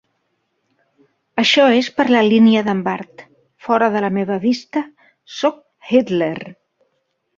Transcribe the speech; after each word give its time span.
Això 1.41 1.65
és 1.81 1.89
per 1.99 2.05
la 2.15 2.23
línia 2.29 2.63
d'en 2.69 2.81
Bart, 2.87 3.23
"Fora 3.67 3.91
de 3.97 4.01
la 4.07 4.09
meva 4.17 4.39
vista, 4.47 4.83
sóc 5.43 5.61
Hitler". 5.93 6.35